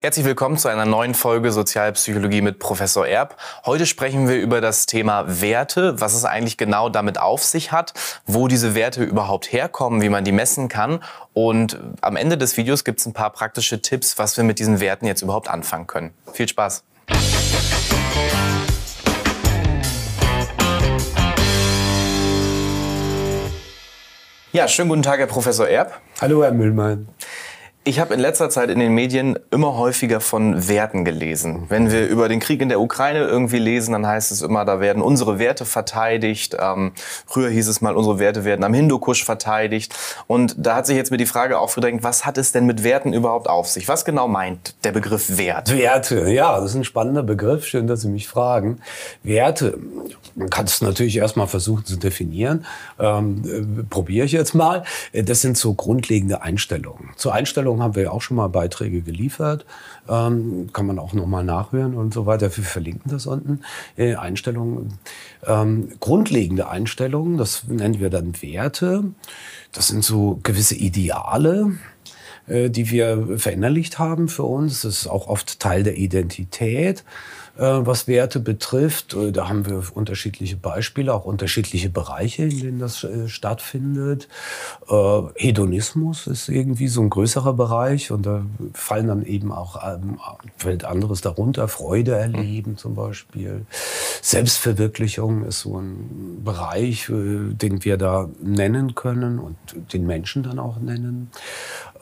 Herzlich 0.00 0.24
willkommen 0.24 0.56
zu 0.56 0.68
einer 0.68 0.84
neuen 0.84 1.12
Folge 1.12 1.50
Sozialpsychologie 1.50 2.40
mit 2.40 2.60
Professor 2.60 3.04
Erb. 3.04 3.36
Heute 3.66 3.84
sprechen 3.84 4.28
wir 4.28 4.36
über 4.36 4.60
das 4.60 4.86
Thema 4.86 5.40
Werte, 5.40 6.00
was 6.00 6.14
es 6.14 6.24
eigentlich 6.24 6.56
genau 6.56 6.88
damit 6.88 7.18
auf 7.18 7.42
sich 7.42 7.72
hat, 7.72 7.94
wo 8.24 8.46
diese 8.46 8.76
Werte 8.76 9.02
überhaupt 9.02 9.52
herkommen, 9.52 10.00
wie 10.00 10.08
man 10.08 10.22
die 10.22 10.30
messen 10.30 10.68
kann. 10.68 11.02
Und 11.32 11.80
am 12.00 12.14
Ende 12.14 12.38
des 12.38 12.56
Videos 12.56 12.84
gibt 12.84 13.00
es 13.00 13.06
ein 13.06 13.12
paar 13.12 13.30
praktische 13.30 13.82
Tipps, 13.82 14.18
was 14.18 14.36
wir 14.36 14.44
mit 14.44 14.60
diesen 14.60 14.78
Werten 14.78 15.04
jetzt 15.04 15.22
überhaupt 15.22 15.48
anfangen 15.48 15.88
können. 15.88 16.14
Viel 16.32 16.46
Spaß! 16.46 16.84
Ja, 24.52 24.68
schönen 24.68 24.90
guten 24.90 25.02
Tag, 25.02 25.18
Herr 25.18 25.26
Professor 25.26 25.68
Erb. 25.68 26.00
Hallo, 26.20 26.44
Herr 26.44 26.52
Müllmann. 26.52 27.08
Ich 27.88 28.00
habe 28.00 28.12
in 28.12 28.20
letzter 28.20 28.50
Zeit 28.50 28.68
in 28.68 28.80
den 28.80 28.92
Medien 28.92 29.38
immer 29.50 29.78
häufiger 29.78 30.20
von 30.20 30.68
Werten 30.68 31.06
gelesen. 31.06 31.64
Wenn 31.70 31.90
wir 31.90 32.06
über 32.06 32.28
den 32.28 32.38
Krieg 32.38 32.60
in 32.60 32.68
der 32.68 32.82
Ukraine 32.82 33.20
irgendwie 33.20 33.56
lesen, 33.56 33.92
dann 33.92 34.06
heißt 34.06 34.30
es 34.30 34.42
immer, 34.42 34.66
da 34.66 34.78
werden 34.78 35.00
unsere 35.00 35.38
Werte 35.38 35.64
verteidigt. 35.64 36.54
Ähm, 36.60 36.92
früher 37.24 37.48
hieß 37.48 37.66
es 37.66 37.80
mal, 37.80 37.96
unsere 37.96 38.18
Werte 38.18 38.44
werden 38.44 38.62
am 38.62 38.74
Hindukusch 38.74 39.24
verteidigt. 39.24 39.94
Und 40.26 40.54
da 40.58 40.76
hat 40.76 40.86
sich 40.86 40.98
jetzt 40.98 41.10
mir 41.10 41.16
die 41.16 41.24
Frage 41.24 41.58
aufgedrängt, 41.58 42.02
was 42.02 42.26
hat 42.26 42.36
es 42.36 42.52
denn 42.52 42.66
mit 42.66 42.84
Werten 42.84 43.14
überhaupt 43.14 43.48
auf 43.48 43.68
sich? 43.68 43.88
Was 43.88 44.04
genau 44.04 44.28
meint 44.28 44.74
der 44.84 44.92
Begriff 44.92 45.38
Wert? 45.38 45.74
Werte, 45.74 46.28
ja, 46.28 46.60
das 46.60 46.72
ist 46.72 46.76
ein 46.76 46.84
spannender 46.84 47.22
Begriff. 47.22 47.64
Schön, 47.64 47.86
dass 47.86 48.02
Sie 48.02 48.08
mich 48.08 48.28
fragen. 48.28 48.82
Werte, 49.22 49.78
man 50.34 50.50
kann 50.50 50.66
es 50.66 50.82
natürlich 50.82 51.16
erstmal 51.16 51.46
versuchen 51.46 51.86
zu 51.86 51.96
definieren. 51.96 52.66
Ähm, 52.98 53.80
äh, 53.80 53.82
Probiere 53.88 54.26
ich 54.26 54.32
jetzt 54.32 54.54
mal. 54.54 54.84
Das 55.14 55.40
sind 55.40 55.56
so 55.56 55.72
grundlegende 55.72 56.42
Einstellungen. 56.42 57.12
Zur 57.16 57.32
Einstellung 57.32 57.77
Einstellungen 57.78 57.82
haben 57.82 57.94
wir 57.94 58.04
ja 58.04 58.10
auch 58.10 58.22
schon 58.22 58.36
mal 58.36 58.48
Beiträge 58.48 59.02
geliefert. 59.02 59.64
Ähm, 60.08 60.70
kann 60.72 60.86
man 60.86 60.98
auch 60.98 61.12
nochmal 61.12 61.44
nachhören 61.44 61.94
und 61.94 62.12
so 62.12 62.26
weiter. 62.26 62.54
Wir 62.56 62.64
verlinken 62.64 63.10
das 63.10 63.26
unten. 63.26 63.60
Äh, 63.96 64.16
Einstellungen, 64.16 64.98
ähm, 65.46 65.90
grundlegende 66.00 66.68
Einstellungen, 66.68 67.38
das 67.38 67.64
nennen 67.68 68.00
wir 68.00 68.10
dann 68.10 68.40
Werte. 68.42 69.04
Das 69.72 69.88
sind 69.88 70.04
so 70.04 70.40
gewisse 70.42 70.74
Ideale, 70.74 71.72
die 72.48 72.90
wir 72.90 73.38
verinnerlicht 73.38 73.98
haben 73.98 74.28
für 74.28 74.44
uns. 74.44 74.82
Das 74.82 75.00
ist 75.00 75.06
auch 75.06 75.28
oft 75.28 75.60
Teil 75.60 75.82
der 75.82 75.98
Identität. 75.98 77.04
Äh, 77.58 77.84
was 77.84 78.06
Werte 78.06 78.38
betrifft. 78.38 79.14
Äh, 79.14 79.32
da 79.32 79.48
haben 79.48 79.66
wir 79.66 79.82
unterschiedliche 79.92 80.56
Beispiele, 80.56 81.12
auch 81.12 81.24
unterschiedliche 81.24 81.90
Bereiche, 81.90 82.44
in 82.44 82.60
denen 82.60 82.78
das 82.78 83.02
äh, 83.02 83.28
stattfindet. 83.28 84.28
Hedonismus 85.34 86.26
ist 86.26 86.48
irgendwie 86.48 86.88
so 86.88 87.02
ein 87.02 87.10
größerer 87.10 87.52
Bereich 87.52 88.10
und 88.10 88.24
da 88.24 88.46
fallen 88.72 89.08
dann 89.08 89.24
eben 89.24 89.52
auch 89.52 89.82
ähm, 89.84 90.18
fällt 90.56 90.84
anderes 90.84 91.20
darunter. 91.20 91.68
Freude 91.68 92.14
erleben 92.14 92.76
zum 92.76 92.94
Beispiel. 92.94 93.66
Selbstverwirklichung 94.22 95.44
ist 95.44 95.60
so 95.60 95.78
ein 95.78 96.42
Bereich, 96.44 97.06
den 97.08 97.84
wir 97.84 97.96
da 97.96 98.28
nennen 98.40 98.94
können 98.94 99.38
und 99.38 99.56
den 99.92 100.06
Menschen 100.06 100.42
dann 100.42 100.58
auch 100.58 100.78
nennen. 100.78 101.30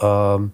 Ähm, 0.00 0.52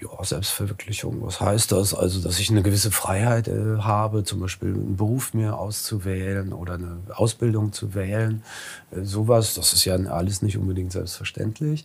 ja, 0.00 0.24
Selbstverwirklichung, 0.24 1.22
was 1.22 1.40
heißt 1.40 1.72
das? 1.72 1.94
Also, 1.94 2.20
dass 2.20 2.38
ich 2.38 2.50
eine 2.50 2.62
gewisse 2.62 2.90
Freiheit 2.90 3.48
äh, 3.48 3.78
habe, 3.78 4.24
zum 4.24 4.40
Beispiel 4.40 4.68
einen 4.68 4.96
Beruf 4.96 5.34
mir 5.34 5.56
auszuwählen 5.56 6.52
oder 6.52 6.74
eine 6.74 6.98
Ausbildung 7.14 7.72
zu 7.72 7.94
wählen. 7.94 8.42
Äh, 8.90 9.04
sowas, 9.04 9.54
das 9.54 9.72
ist 9.72 9.84
ja 9.84 9.94
alles 9.94 10.42
nicht 10.42 10.58
unbedingt 10.58 10.92
selbstverständlich. 10.92 11.84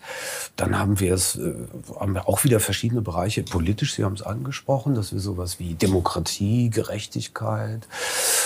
Dann 0.56 0.78
haben 0.78 1.00
wir 1.00 1.14
es, 1.14 1.38
äh, 1.38 1.54
haben 2.00 2.14
wir 2.14 2.28
auch 2.28 2.44
wieder 2.44 2.60
verschiedene 2.60 3.02
Bereiche. 3.02 3.44
Politisch, 3.44 3.96
Sie 3.96 4.04
haben 4.04 4.16
es 4.16 4.22
angesprochen, 4.22 4.96
dass 4.96 5.14
wir 5.14 5.20
sowas 5.20 5.60
wie 5.60 5.76
Demokratie, 5.76 6.70
Gerechtigkeit, 6.70 7.88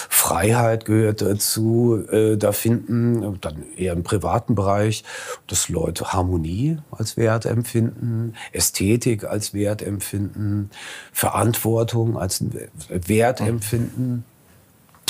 Freiheit 0.09 0.85
gehört 0.85 1.21
dazu, 1.21 2.03
äh, 2.11 2.37
da 2.37 2.51
finden, 2.51 3.39
dann 3.41 3.63
eher 3.75 3.93
im 3.93 4.03
privaten 4.03 4.55
Bereich, 4.55 5.03
dass 5.47 5.69
Leute 5.69 6.13
Harmonie 6.13 6.77
als 6.91 7.17
Wert 7.17 7.45
empfinden, 7.45 8.32
Ästhetik 8.51 9.23
als 9.23 9.53
Wert 9.53 9.81
empfinden, 9.81 10.69
Verantwortung 11.11 12.17
als 12.17 12.43
Wert 12.89 13.41
empfinden. 13.41 14.25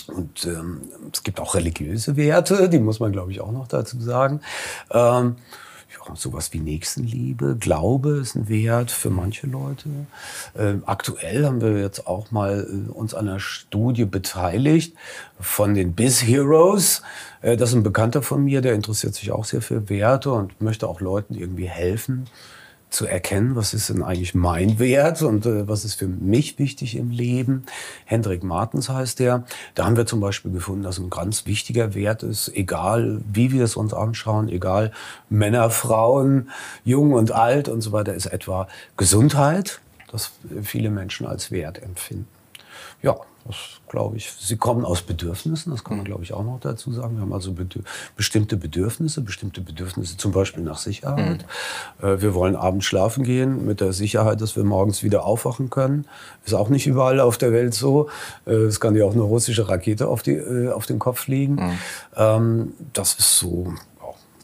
Und 0.07 0.45
ähm, 0.45 0.81
es 1.11 1.23
gibt 1.23 1.39
auch 1.39 1.55
religiöse 1.55 2.17
Werte, 2.17 2.69
die 2.69 2.79
muss 2.79 2.99
man, 2.99 3.11
glaube 3.11 3.31
ich, 3.31 3.41
auch 3.41 3.51
noch 3.51 3.67
dazu 3.67 4.01
sagen. 4.01 4.41
Ähm, 4.91 5.37
ja, 5.93 6.15
sowas 6.15 6.51
wie 6.53 6.59
Nächstenliebe, 6.59 7.55
Glaube 7.59 8.17
ist 8.17 8.35
ein 8.35 8.49
Wert 8.49 8.91
für 8.91 9.09
manche 9.09 9.47
Leute. 9.47 9.89
Ähm, 10.57 10.83
aktuell 10.85 11.45
haben 11.45 11.61
wir 11.61 11.79
jetzt 11.79 12.07
auch 12.07 12.31
mal 12.31 12.67
äh, 12.67 12.91
uns 12.91 13.13
an 13.13 13.29
einer 13.29 13.39
Studie 13.39 14.05
beteiligt 14.05 14.95
von 15.39 15.73
den 15.73 15.93
Biz 15.93 16.23
Heroes. 16.23 17.01
Äh, 17.41 17.57
das 17.57 17.69
ist 17.69 17.75
ein 17.75 17.83
Bekannter 17.83 18.21
von 18.21 18.43
mir, 18.43 18.61
der 18.61 18.73
interessiert 18.73 19.15
sich 19.15 19.31
auch 19.31 19.45
sehr 19.45 19.61
für 19.61 19.89
Werte 19.89 20.31
und 20.31 20.61
möchte 20.61 20.87
auch 20.87 20.99
Leuten 20.99 21.35
irgendwie 21.35 21.69
helfen 21.69 22.27
zu 22.93 23.07
erkennen, 23.07 23.55
was 23.55 23.73
ist 23.73 23.89
denn 23.89 24.03
eigentlich 24.03 24.35
mein 24.35 24.77
Wert 24.77 25.21
und 25.23 25.45
äh, 25.45 25.67
was 25.67 25.83
ist 25.83 25.95
für 25.95 26.07
mich 26.07 26.59
wichtig 26.59 26.95
im 26.95 27.09
Leben. 27.09 27.65
Hendrik 28.05 28.43
Martens 28.43 28.89
heißt 28.89 29.19
der. 29.19 29.45
Da 29.73 29.85
haben 29.85 29.97
wir 29.97 30.05
zum 30.05 30.19
Beispiel 30.19 30.51
gefunden, 30.51 30.83
dass 30.83 30.99
ein 30.99 31.09
ganz 31.09 31.45
wichtiger 31.45 31.95
Wert 31.95 32.23
ist, 32.23 32.49
egal 32.55 33.21
wie 33.31 33.51
wir 33.51 33.63
es 33.63 33.75
uns 33.75 33.93
anschauen, 33.93 34.47
egal 34.47 34.91
Männer, 35.29 35.69
Frauen, 35.71 36.49
jung 36.85 37.13
und 37.13 37.31
alt 37.31 37.67
und 37.67 37.81
so 37.81 37.91
weiter, 37.91 38.13
ist 38.13 38.27
etwa 38.27 38.67
Gesundheit, 38.95 39.81
das 40.11 40.31
viele 40.61 40.91
Menschen 40.91 41.25
als 41.25 41.49
Wert 41.49 41.81
empfinden. 41.81 42.27
Ja, 43.01 43.17
das 43.45 43.55
glaube 43.89 44.17
ich. 44.17 44.31
Sie 44.31 44.57
kommen 44.57 44.85
aus 44.85 45.01
Bedürfnissen, 45.01 45.71
das 45.71 45.83
kann 45.83 45.97
man, 45.97 46.05
glaube 46.05 46.23
ich, 46.23 46.33
auch 46.33 46.43
noch 46.43 46.59
dazu 46.61 46.91
sagen. 46.91 47.15
Wir 47.15 47.21
haben 47.21 47.33
also 47.33 47.51
bedür 47.51 47.83
bestimmte 48.15 48.57
Bedürfnisse, 48.57 49.21
bestimmte 49.21 49.61
Bedürfnisse 49.61 50.17
zum 50.17 50.31
Beispiel 50.31 50.63
nach 50.63 50.77
Sicherheit. 50.77 51.45
Mhm. 52.01 52.07
Äh, 52.07 52.21
wir 52.21 52.33
wollen 52.33 52.55
abends 52.55 52.85
schlafen 52.85 53.23
gehen 53.23 53.65
mit 53.65 53.81
der 53.81 53.93
Sicherheit, 53.93 54.41
dass 54.41 54.55
wir 54.55 54.63
morgens 54.63 55.03
wieder 55.03 55.25
aufwachen 55.25 55.69
können. 55.69 56.05
Ist 56.45 56.53
auch 56.53 56.69
nicht 56.69 56.87
überall 56.87 57.19
auf 57.19 57.37
der 57.37 57.51
Welt 57.51 57.73
so. 57.73 58.09
Äh, 58.45 58.53
es 58.53 58.79
kann 58.79 58.95
ja 58.95 59.05
auch 59.05 59.13
eine 59.13 59.21
russische 59.21 59.67
Rakete 59.67 60.07
auf, 60.07 60.23
die, 60.23 60.33
äh, 60.33 60.69
auf 60.69 60.85
den 60.85 60.99
Kopf 60.99 61.19
fliegen. 61.19 61.55
Mhm. 61.55 61.79
Ähm, 62.15 62.73
das 62.93 63.15
ist 63.15 63.37
so, 63.37 63.73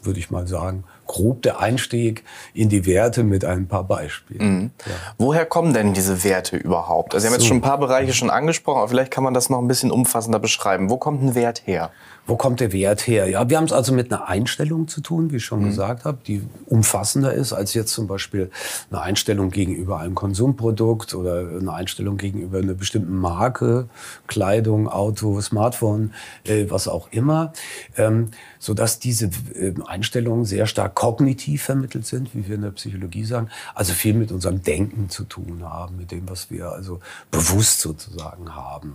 würde 0.02 0.18
ich 0.18 0.30
mal 0.30 0.46
sagen, 0.46 0.84
grob 1.10 1.42
der 1.42 1.58
Einstieg 1.58 2.22
in 2.54 2.68
die 2.68 2.86
Werte 2.86 3.24
mit 3.24 3.44
ein 3.44 3.66
paar 3.66 3.82
Beispielen. 3.82 4.54
Mhm. 4.54 4.70
Ja. 4.86 4.92
Woher 5.18 5.44
kommen 5.44 5.74
denn 5.74 5.92
diese 5.92 6.22
Werte 6.22 6.56
überhaupt? 6.56 7.14
Also 7.14 7.22
Sie 7.22 7.28
haben 7.28 7.38
jetzt 7.38 7.48
schon 7.48 7.58
ein 7.58 7.62
paar 7.62 7.78
Bereiche 7.78 8.12
schon 8.12 8.30
angesprochen, 8.30 8.78
aber 8.78 8.88
vielleicht 8.88 9.10
kann 9.10 9.24
man 9.24 9.34
das 9.34 9.50
noch 9.50 9.58
ein 9.58 9.66
bisschen 9.66 9.90
umfassender 9.90 10.38
beschreiben. 10.38 10.88
Wo 10.88 10.98
kommt 10.98 11.22
ein 11.22 11.34
Wert 11.34 11.62
her? 11.66 11.90
Wo 12.30 12.36
kommt 12.36 12.60
der 12.60 12.72
Wert 12.72 13.08
her? 13.08 13.28
Ja, 13.28 13.50
wir 13.50 13.56
haben 13.56 13.64
es 13.64 13.72
also 13.72 13.92
mit 13.92 14.12
einer 14.12 14.28
Einstellung 14.28 14.86
zu 14.86 15.00
tun, 15.00 15.32
wie 15.32 15.38
ich 15.38 15.44
schon 15.44 15.62
mhm. 15.62 15.70
gesagt 15.70 16.04
habe, 16.04 16.18
die 16.24 16.42
umfassender 16.66 17.34
ist 17.34 17.52
als 17.52 17.74
jetzt 17.74 17.92
zum 17.92 18.06
Beispiel 18.06 18.52
eine 18.88 19.00
Einstellung 19.00 19.50
gegenüber 19.50 19.98
einem 19.98 20.14
Konsumprodukt 20.14 21.12
oder 21.12 21.40
eine 21.40 21.72
Einstellung 21.72 22.18
gegenüber 22.18 22.58
einer 22.58 22.74
bestimmten 22.74 23.16
Marke, 23.16 23.88
Kleidung, 24.28 24.88
Auto, 24.88 25.40
Smartphone, 25.40 26.12
äh, 26.44 26.66
was 26.68 26.86
auch 26.86 27.08
immer, 27.10 27.52
ähm, 27.96 28.28
so 28.60 28.74
dass 28.74 29.00
diese 29.00 29.30
äh, 29.56 29.74
Einstellungen 29.88 30.44
sehr 30.44 30.66
stark 30.66 30.94
kognitiv 30.94 31.64
vermittelt 31.64 32.06
sind, 32.06 32.32
wie 32.32 32.46
wir 32.46 32.54
in 32.54 32.62
der 32.62 32.70
Psychologie 32.70 33.24
sagen, 33.24 33.48
also 33.74 33.92
viel 33.92 34.14
mit 34.14 34.30
unserem 34.30 34.62
Denken 34.62 35.08
zu 35.08 35.24
tun 35.24 35.64
haben, 35.64 35.96
mit 35.96 36.12
dem, 36.12 36.28
was 36.28 36.48
wir 36.48 36.70
also 36.70 37.00
bewusst 37.32 37.80
sozusagen 37.80 38.54
haben. 38.54 38.94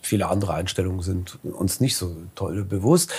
Viele 0.00 0.28
andere 0.28 0.54
Einstellungen 0.54 1.02
sind 1.02 1.40
uns 1.42 1.80
nicht 1.80 1.96
so 1.96 2.14
toll 2.36 2.67
bewusst. 2.68 3.12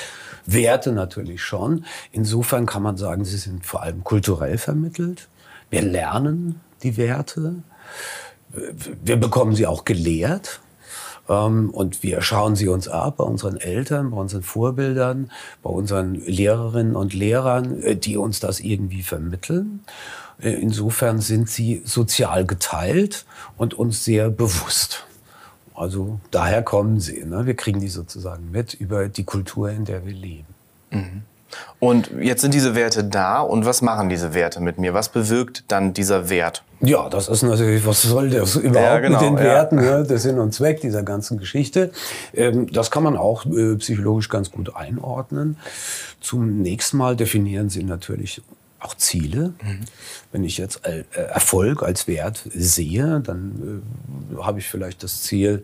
Werte 0.46 0.92
natürlich 0.92 1.44
schon. 1.44 1.86
Insofern 2.12 2.66
kann 2.66 2.84
man 2.84 2.98
sagen, 2.98 3.26
sie 3.26 3.38
sind 3.38 3.66
vor 3.66 3.84
allem 3.84 4.04
kulturell 4.04 4.58
vermittelt. 4.58 5.28
Wir 5.70 5.82
lernen 5.82 6.62
die 6.84 6.98
Werte. 6.98 7.56
Wir 9.04 9.18
bekommen 9.18 9.56
sie 9.56 9.68
auch 9.68 9.86
gelehrt. 9.86 10.62
Ähm, 11.29 11.70
und 11.70 12.03
wir 12.03 12.22
schauen 12.22 12.56
sie 12.56 12.68
uns 12.68 12.88
ab 12.88 13.18
bei 13.18 13.23
unseren 13.23 13.58
Eltern, 13.58 14.12
bei 14.12 14.18
unseren 14.18 14.41
Vorbildern, 14.41 15.32
bei 15.62 15.70
unseren 15.70 16.16
Lehrerinnen 16.16 16.96
und 16.96 17.14
Lehrern, 17.14 17.82
äh, 17.84 17.96
die 17.96 18.18
uns 18.18 18.40
das 18.40 18.59
irgendwie 18.59 19.03
vermitteln. 19.03 19.82
Äh, 20.41 20.53
insofern 20.53 21.20
sind 21.20 21.50
sie 21.50 21.82
sozial 21.85 22.46
geteilt 22.46 23.26
und 23.58 23.76
uns 23.76 24.03
sehr 24.03 24.29
bewusst. 24.29 25.06
Also 25.79 26.20
daher 26.31 26.61
kommen 26.61 26.99
sie. 26.99 27.23
Ne? 27.23 27.46
Wir 27.46 27.55
kriegen 27.55 27.79
die 27.79 27.87
sozusagen 27.87 28.52
mit 28.52 28.73
über 28.73 29.08
die 29.08 29.23
Kultur, 29.23 29.70
in 29.70 29.85
der 29.85 30.05
wir 30.05 30.14
leben. 30.14 30.47
Mhm. 30.91 31.23
Und 31.79 32.11
jetzt 32.20 32.41
sind 32.41 32.53
diese 32.53 32.76
Werte 32.76 33.05
da 33.05 33.40
und 33.40 33.66
was 33.66 33.81
machen 33.81 34.09
diese 34.09 34.34
Werte 34.34 34.59
mit 34.59 34.78
mir? 34.78 34.93
Was 34.93 35.08
bewirkt 35.08 35.64
dann 35.70 35.93
dieser 35.93 36.29
Wert? 36.29 36.64
Ja, 36.81 37.09
das 37.09 37.29
ist 37.29 37.43
natürlich, 37.43 37.85
was 37.85 38.02
soll 38.02 38.29
das 38.29 38.58
überhaupt 38.58 38.76
ja, 38.76 38.99
genau, 38.99 39.22
mit 39.22 39.29
den 39.29 39.37
Werten? 39.37 39.78
Ja. 39.78 39.99
Ne? 39.99 40.03
Der 40.03 40.20
Sinn 40.20 40.37
und 40.37 40.53
Zweck 40.53 40.81
dieser 40.81 41.03
ganzen 41.03 41.37
Geschichte. 41.37 41.91
Ähm, 42.34 42.72
das 42.72 42.91
kann 42.91 43.03
man 43.03 43.16
auch 43.16 43.46
äh, 43.46 43.75
psychologisch 43.78 44.28
ganz 44.28 44.52
gut 44.52 44.75
einordnen. 44.75 45.55
Zunächst 46.20 46.93
mal 46.93 47.16
definieren 47.16 47.70
sie 47.70 47.84
natürlich 47.84 48.41
auch 48.79 48.96
Ziele. 48.96 49.53
Mhm. 49.61 49.79
Wenn 50.31 50.43
ich 50.43 50.58
jetzt 50.58 50.85
äh, 50.85 51.03
Erfolg 51.11 51.84
als 51.84 52.08
Wert 52.08 52.41
sehe, 52.53 53.22
dann 53.22 53.84
äh, 54.34 54.41
habe 54.41 54.59
ich 54.59 54.67
vielleicht 54.67 55.03
das 55.03 55.23
Ziel, 55.23 55.64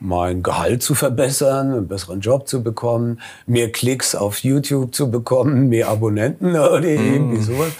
mein 0.00 0.42
Gehalt 0.42 0.82
zu 0.82 0.94
verbessern, 0.94 1.72
einen 1.72 1.88
besseren 1.88 2.20
Job 2.20 2.48
zu 2.48 2.62
bekommen, 2.62 3.20
mehr 3.46 3.70
Klicks 3.70 4.14
auf 4.14 4.38
YouTube 4.38 4.94
zu 4.94 5.10
bekommen, 5.10 5.68
mehr 5.68 5.88
Abonnenten 5.88 6.50
oder 6.56 6.80
mhm. 6.80 7.14
irgendwie 7.14 7.42
sowas. 7.42 7.72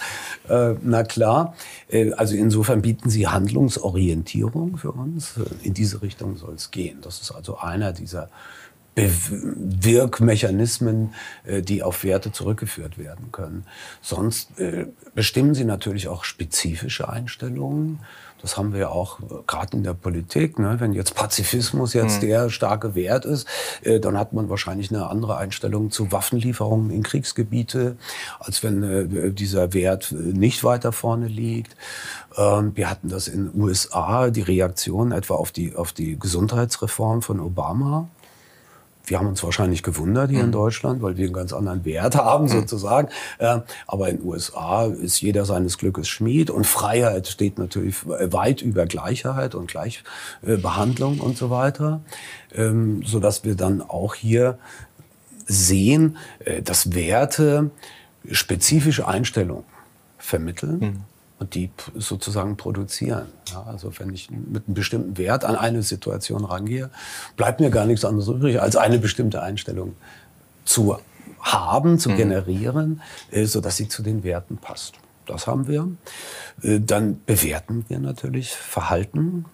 Äh, 0.47 0.75
na 0.83 1.03
klar, 1.03 1.55
äh, 1.89 2.11
also 2.13 2.35
insofern 2.35 2.81
bieten 2.81 3.09
sie 3.09 3.27
Handlungsorientierung 3.27 4.77
für 4.77 4.91
uns. 4.91 5.33
In 5.63 5.73
diese 5.73 6.01
Richtung 6.01 6.37
soll 6.37 6.53
es 6.55 6.71
gehen. 6.71 6.99
Das 7.01 7.21
ist 7.21 7.31
also 7.31 7.57
einer 7.57 7.93
dieser 7.93 8.29
Wirkmechanismen, 8.95 11.13
äh, 11.45 11.61
die 11.61 11.83
auf 11.83 12.03
Werte 12.03 12.31
zurückgeführt 12.31 12.97
werden 12.97 13.31
können. 13.31 13.65
Sonst 14.01 14.59
äh, 14.59 14.87
bestimmen 15.13 15.53
sie 15.53 15.65
natürlich 15.65 16.07
auch 16.07 16.23
spezifische 16.23 17.09
Einstellungen. 17.09 17.99
Das 18.41 18.57
haben 18.57 18.73
wir 18.73 18.79
ja 18.79 18.89
auch 18.89 19.19
äh, 19.19 19.23
gerade 19.47 19.75
in 19.75 19.83
der 19.83 19.95
Politik. 19.95 20.59
Ne? 20.59 20.77
Wenn 20.79 20.93
jetzt 20.93 21.13
Pazifismus 21.13 21.93
jetzt 21.93 22.21
mhm. 22.21 22.27
der 22.27 22.49
starke 22.49 22.95
Wert 22.95 23.25
ist, 23.25 23.47
dann 23.83 24.17
hat 24.17 24.31
man 24.33 24.49
wahrscheinlich 24.49 24.91
eine 24.91 25.07
andere 25.07 25.37
Einstellung 25.37 25.91
zu 25.91 26.11
Waffenlieferungen 26.11 26.91
in 26.91 27.03
Kriegsgebiete, 27.03 27.97
als 28.39 28.63
wenn 28.63 29.35
dieser 29.35 29.73
Wert 29.73 30.11
nicht 30.11 30.63
weiter 30.63 30.91
vorne 30.91 31.27
liegt. 31.27 31.75
Ähm, 32.37 32.71
wir 32.75 32.89
hatten 32.89 33.09
das 33.09 33.27
in 33.27 33.51
den 33.51 33.61
USA, 33.61 34.29
die 34.29 34.41
Reaktion 34.41 35.11
etwa 35.11 35.35
auf 35.35 35.51
die, 35.51 35.75
auf 35.75 35.91
die 35.91 36.19
Gesundheitsreform 36.19 37.21
von 37.21 37.39
Obama 37.39 38.09
wir 39.07 39.19
haben 39.19 39.27
uns 39.27 39.43
wahrscheinlich 39.43 39.83
gewundert 39.83 40.29
hier 40.29 40.41
in 40.41 40.47
mhm. 40.47 40.53
Deutschland, 40.53 41.01
weil 41.01 41.17
wir 41.17 41.25
einen 41.25 41.33
ganz 41.33 41.53
anderen 41.53 41.85
Wert 41.85 42.15
haben 42.15 42.45
mhm. 42.45 42.49
sozusagen. 42.49 43.09
Äh, 43.37 43.59
aber 43.87 44.09
in 44.09 44.17
den 44.17 44.25
USA 44.25 44.85
ist 44.85 45.21
jeder 45.21 45.45
seines 45.45 45.77
Glückes 45.77 46.07
Schmied 46.07 46.49
und 46.49 46.65
Freiheit 46.65 47.27
steht 47.27 47.57
natürlich 47.57 47.95
weit 48.05 48.61
über 48.61 48.85
Gleichheit 48.85 49.55
und 49.55 49.67
Gleichbehandlung 49.67 51.19
und 51.19 51.37
so 51.37 51.49
weiter, 51.49 52.01
ähm, 52.53 53.03
so 53.05 53.19
dass 53.19 53.43
wir 53.43 53.55
dann 53.55 53.81
auch 53.81 54.15
hier 54.15 54.57
sehen, 55.45 56.17
äh, 56.39 56.61
dass 56.61 56.95
Werte 56.95 57.71
spezifische 58.31 59.07
Einstellungen 59.07 59.65
vermitteln. 60.17 60.79
Mhm 60.79 61.14
und 61.39 61.55
die 61.55 61.69
sozusagen 61.95 62.55
produzieren. 62.57 63.27
Ja, 63.51 63.63
also 63.63 63.91
wenn 63.99 64.13
ich 64.13 64.29
mit 64.29 64.67
einem 64.67 64.73
bestimmten 64.73 65.17
Wert 65.17 65.43
an 65.43 65.55
eine 65.55 65.83
Situation 65.83 66.45
rangehe, 66.45 66.89
bleibt 67.35 67.59
mir 67.59 67.69
gar 67.69 67.85
nichts 67.85 68.05
anderes 68.05 68.27
übrig, 68.29 68.61
als 68.61 68.75
eine 68.75 68.99
bestimmte 68.99 69.41
Einstellung 69.41 69.95
zu 70.63 70.97
haben, 71.41 71.99
zu 71.99 72.09
mhm. 72.09 72.17
generieren, 72.17 73.01
äh, 73.31 73.45
sodass 73.45 73.77
sie 73.77 73.87
zu 73.87 74.01
den 74.01 74.23
Werten 74.23 74.57
passt. 74.57 74.95
Das 75.25 75.47
haben 75.47 75.67
wir. 75.67 75.89
Äh, 76.61 76.79
dann 76.79 77.21
bewerten 77.25 77.85
wir 77.87 77.99
natürlich 77.99 78.51
Verhalten, 78.51 79.45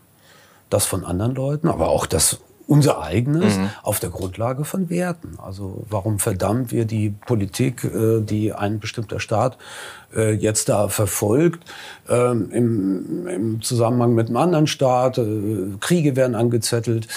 das 0.69 0.85
von 0.85 1.03
anderen 1.03 1.35
Leuten, 1.35 1.67
aber 1.67 1.89
auch 1.89 2.05
das 2.05 2.39
unser 2.71 3.01
eigenes 3.01 3.57
mhm. 3.57 3.69
auf 3.83 3.99
der 3.99 4.11
Grundlage 4.11 4.63
von 4.63 4.89
Werten. 4.89 5.37
Also 5.43 5.83
warum 5.89 6.19
verdammen 6.19 6.71
wir 6.71 6.85
die 6.85 7.09
Politik, 7.09 7.83
äh, 7.83 8.21
die 8.21 8.53
ein 8.53 8.79
bestimmter 8.79 9.19
Staat 9.19 9.57
äh, 10.15 10.31
jetzt 10.31 10.69
da 10.69 10.87
verfolgt, 10.87 11.65
ähm, 12.09 12.49
im, 12.51 13.27
im, 13.27 13.61
Zusammenhang 13.61 14.13
mit 14.13 14.27
einem 14.27 14.37
anderen 14.37 14.67
Staat, 14.67 15.17
äh, 15.17 15.25
Kriege 15.81 16.15
werden 16.15 16.35
angezettelt. 16.35 17.07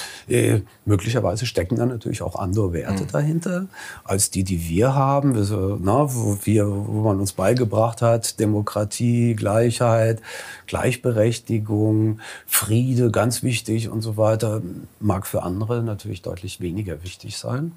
Möglicherweise 0.85 1.47
stecken 1.47 1.77
da 1.77 1.87
natürlich 1.87 2.23
auch 2.23 2.37
andere 2.37 2.73
Werte 2.73 3.05
mhm. 3.05 3.09
dahinter, 3.13 3.67
als 4.05 4.31
die, 4.31 4.43
die 4.43 4.69
wir 4.69 4.95
haben, 4.95 5.35
na, 5.83 6.15
wo, 6.15 6.39
wir, 6.43 6.67
wo 6.67 7.03
man 7.03 7.21
uns 7.21 7.33
beigebracht 7.33 8.03
hat, 8.03 8.41
Demokratie, 8.41 9.35
Gleichheit, 9.35 10.21
Gleichberechtigung, 10.67 12.21
Friede, 12.47 13.11
ganz 13.11 13.43
wichtig 13.43 13.89
und 13.89 14.03
so 14.03 14.17
weiter, 14.17 14.63
mag 15.01 15.27
für 15.27 15.44
andere 15.45 15.83
natürlich 15.83 16.23
deutlich 16.23 16.61
weniger 16.61 17.03
wichtig 17.03 17.37
sein. 17.39 17.73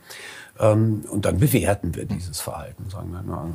Ähm, 0.59 1.05
und 1.09 1.25
dann 1.25 1.39
bewerten 1.39 1.95
wir 1.95 2.05
dieses 2.05 2.39
Verhalten, 2.39 2.89
sagen 2.89 3.11
wir, 3.11 3.23
na, 3.25 3.53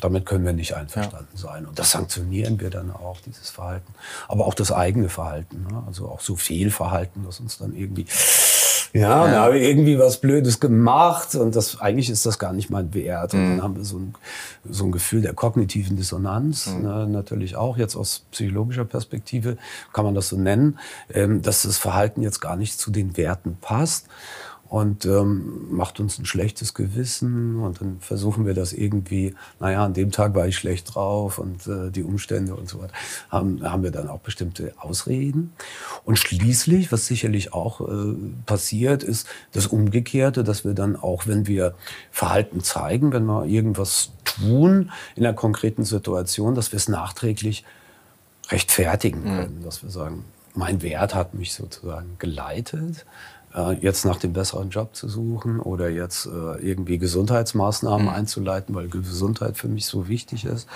damit 0.00 0.26
können 0.26 0.44
wir 0.44 0.52
nicht 0.52 0.74
einverstanden 0.74 1.36
sein. 1.36 1.66
Und 1.66 1.78
das 1.78 1.90
sanktionieren 1.92 2.60
wir 2.60 2.70
dann 2.70 2.90
auch, 2.90 3.20
dieses 3.20 3.50
Verhalten. 3.50 3.92
Aber 4.28 4.46
auch 4.46 4.54
das 4.54 4.70
eigene 4.70 5.08
Verhalten, 5.08 5.66
ne? 5.70 5.82
also 5.86 6.08
auch 6.08 6.20
so 6.20 6.36
Fehlverhalten, 6.36 7.24
das 7.24 7.40
uns 7.40 7.58
dann 7.58 7.74
irgendwie, 7.74 8.06
ja, 8.94 9.26
ja. 9.26 9.32
da 9.32 9.42
habe 9.42 9.58
ich 9.58 9.68
irgendwie 9.68 9.98
was 9.98 10.20
Blödes 10.20 10.60
gemacht 10.60 11.34
und 11.34 11.56
das, 11.56 11.80
eigentlich 11.80 12.08
ist 12.10 12.26
das 12.26 12.38
gar 12.38 12.52
nicht 12.52 12.70
mein 12.70 12.94
Wert. 12.94 13.34
Und 13.34 13.40
dann 13.40 13.56
mhm. 13.56 13.62
haben 13.62 13.76
wir 13.76 13.84
so 13.84 13.98
ein, 13.98 14.14
so 14.70 14.84
ein 14.84 14.92
Gefühl 14.92 15.20
der 15.20 15.34
kognitiven 15.34 15.96
Dissonanz, 15.96 16.68
mhm. 16.68 16.82
ne? 16.82 17.06
natürlich 17.08 17.56
auch 17.56 17.76
jetzt 17.76 17.96
aus 17.96 18.24
psychologischer 18.30 18.84
Perspektive 18.84 19.56
kann 19.92 20.04
man 20.04 20.14
das 20.14 20.28
so 20.28 20.36
nennen, 20.36 20.78
ähm, 21.12 21.42
dass 21.42 21.62
das 21.62 21.76
Verhalten 21.76 22.22
jetzt 22.22 22.40
gar 22.40 22.54
nicht 22.54 22.78
zu 22.78 22.92
den 22.92 23.16
Werten 23.16 23.58
passt 23.60 24.06
und 24.74 25.04
ähm, 25.04 25.68
macht 25.70 26.00
uns 26.00 26.18
ein 26.18 26.26
schlechtes 26.26 26.74
Gewissen 26.74 27.60
und 27.60 27.80
dann 27.80 28.00
versuchen 28.00 28.44
wir 28.44 28.54
das 28.54 28.72
irgendwie, 28.72 29.36
naja, 29.60 29.84
an 29.84 29.94
dem 29.94 30.10
Tag 30.10 30.34
war 30.34 30.48
ich 30.48 30.56
schlecht 30.56 30.96
drauf 30.96 31.38
und 31.38 31.68
äh, 31.68 31.92
die 31.92 32.02
Umstände 32.02 32.56
und 32.56 32.68
so 32.68 32.82
weiter, 32.82 32.92
haben, 33.30 33.62
haben 33.62 33.84
wir 33.84 33.92
dann 33.92 34.08
auch 34.08 34.18
bestimmte 34.18 34.74
Ausreden. 34.76 35.52
Und 36.04 36.18
schließlich, 36.18 36.90
was 36.90 37.06
sicherlich 37.06 37.52
auch 37.52 37.82
äh, 37.82 38.16
passiert, 38.46 39.04
ist 39.04 39.28
das 39.52 39.68
Umgekehrte, 39.68 40.42
dass 40.42 40.64
wir 40.64 40.74
dann 40.74 40.96
auch, 40.96 41.28
wenn 41.28 41.46
wir 41.46 41.76
Verhalten 42.10 42.60
zeigen, 42.60 43.12
wenn 43.12 43.26
wir 43.26 43.44
irgendwas 43.44 44.10
tun 44.24 44.90
in 45.14 45.24
einer 45.24 45.36
konkreten 45.36 45.84
Situation, 45.84 46.56
dass 46.56 46.72
wir 46.72 46.78
es 46.78 46.88
nachträglich 46.88 47.64
rechtfertigen 48.48 49.20
mhm. 49.20 49.36
können, 49.36 49.58
mhm. 49.60 49.64
dass 49.64 49.84
wir 49.84 49.90
sagen, 49.90 50.24
mein 50.56 50.82
Wert 50.82 51.14
hat 51.14 51.34
mich 51.34 51.54
sozusagen 51.54 52.16
geleitet 52.18 53.06
jetzt 53.80 54.04
nach 54.04 54.18
dem 54.18 54.32
besseren 54.32 54.70
Job 54.70 54.96
zu 54.96 55.08
suchen 55.08 55.60
oder 55.60 55.88
jetzt 55.88 56.26
äh, 56.26 56.58
irgendwie 56.60 56.98
Gesundheitsmaßnahmen 56.98 58.08
mhm. 58.08 58.12
einzuleiten, 58.12 58.74
weil 58.74 58.88
Gesundheit 58.88 59.56
für 59.56 59.68
mich 59.68 59.86
so 59.86 60.08
wichtig 60.08 60.44
ist. 60.44 60.68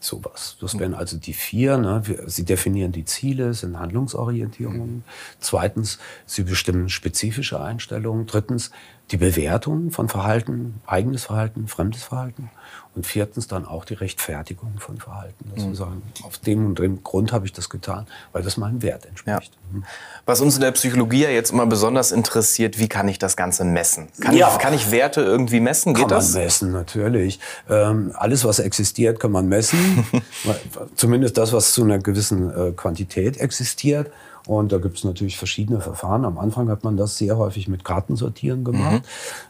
Sowas. 0.00 0.56
Das 0.60 0.78
wären 0.78 0.94
also 0.94 1.16
die 1.16 1.32
vier. 1.32 1.78
Ne? 1.78 2.02
Sie 2.26 2.44
definieren 2.44 2.92
die 2.92 3.04
Ziele, 3.04 3.54
sind 3.54 3.78
Handlungsorientierungen. 3.78 4.96
Mhm. 4.96 5.02
Zweitens, 5.40 5.98
sie 6.26 6.44
bestimmen 6.44 6.88
spezifische 6.88 7.60
Einstellungen. 7.60 8.26
Drittens, 8.26 8.70
die 9.10 9.16
Bewertung 9.16 9.92
von 9.92 10.08
Verhalten, 10.08 10.80
eigenes 10.86 11.24
Verhalten, 11.24 11.68
fremdes 11.68 12.04
Verhalten. 12.04 12.50
Und 12.94 13.06
viertens 13.06 13.46
dann 13.46 13.66
auch 13.66 13.84
die 13.84 13.92
Rechtfertigung 13.92 14.78
von 14.78 14.96
Verhalten. 14.96 15.50
Dass 15.54 15.64
mhm. 15.64 15.68
wir 15.68 15.76
sagen, 15.76 16.02
auf 16.22 16.38
dem 16.38 16.64
und 16.64 16.78
dem 16.78 17.02
Grund 17.02 17.30
habe 17.30 17.44
ich 17.44 17.52
das 17.52 17.68
getan, 17.68 18.06
weil 18.32 18.42
das 18.42 18.56
meinem 18.56 18.80
Wert 18.80 19.04
entspricht. 19.04 19.52
Ja. 19.70 19.82
Was 20.24 20.40
uns 20.40 20.54
in 20.54 20.62
der 20.62 20.72
Psychologie 20.72 21.24
ja 21.24 21.28
jetzt 21.28 21.50
immer 21.50 21.66
besonders 21.66 22.10
interessiert, 22.10 22.78
wie 22.78 22.88
kann 22.88 23.06
ich 23.06 23.18
das 23.18 23.36
Ganze 23.36 23.64
messen? 23.64 24.08
Kann, 24.18 24.34
ja. 24.34 24.50
ich, 24.50 24.58
kann 24.58 24.72
ich 24.72 24.90
Werte 24.90 25.20
irgendwie 25.20 25.60
messen? 25.60 25.92
Geht 25.92 26.08
kann 26.08 26.16
das? 26.16 26.32
man 26.32 26.42
messen, 26.44 26.72
natürlich. 26.72 27.38
Ähm, 27.68 28.12
alles, 28.14 28.46
was 28.46 28.60
existiert, 28.60 29.20
kann 29.20 29.30
man 29.30 29.46
messen. 29.46 30.06
Zumindest 30.94 31.36
das, 31.36 31.52
was 31.52 31.72
zu 31.72 31.84
einer 31.84 31.98
gewissen 31.98 32.50
äh, 32.50 32.72
Quantität 32.72 33.36
existiert. 33.36 34.10
Und 34.46 34.72
da 34.72 34.78
gibt 34.78 34.98
es 34.98 35.04
natürlich 35.04 35.36
verschiedene 35.36 35.80
Verfahren. 35.80 36.24
Am 36.24 36.38
Anfang 36.38 36.68
hat 36.68 36.84
man 36.84 36.96
das 36.96 37.18
sehr 37.18 37.36
häufig 37.36 37.68
mit 37.68 37.84
Kartensortieren 37.84 38.64
gemacht, 38.64 39.02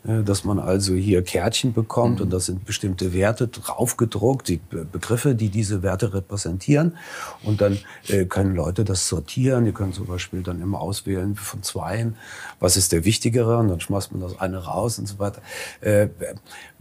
mhm. 0.04 0.20
Äh, 0.20 0.22
dass 0.24 0.44
man 0.44 0.58
also 0.58 0.94
hier 0.94 1.22
Kärtchen 1.22 1.72
bekommt 1.72 2.16
mhm. 2.16 2.24
und 2.24 2.32
da 2.32 2.40
sind 2.40 2.64
bestimmte 2.64 3.12
Werte 3.12 3.48
draufgedruckt, 3.48 4.48
die 4.48 4.60
Begriffe, 4.70 5.34
die 5.34 5.50
diese 5.50 5.82
Werte 5.82 6.14
repräsentieren. 6.14 6.96
Und 7.42 7.60
dann 7.60 7.78
äh, 8.08 8.24
können 8.24 8.54
Leute 8.54 8.84
das 8.84 9.08
sortieren. 9.08 9.64
Die 9.66 9.72
können 9.72 9.92
zum 9.92 10.06
Beispiel 10.06 10.42
dann 10.42 10.62
immer 10.62 10.80
auswählen 10.80 11.34
von 11.36 11.62
zweien, 11.62 12.16
was 12.58 12.76
ist 12.76 12.92
der 12.92 13.04
wichtigere 13.04 13.58
und 13.58 13.68
dann 13.68 13.80
schmeißt 13.80 14.12
man 14.12 14.20
das 14.20 14.40
eine 14.40 14.58
raus 14.58 14.98
und 14.98 15.06
so 15.06 15.18
weiter. 15.18 15.42
Äh, 15.80 16.08